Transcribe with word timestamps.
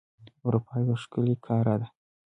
اروپا 0.45 0.75
یو 0.85 0.95
ښکلی 1.03 1.35
قاره 1.45 1.75
ده. 1.81 1.87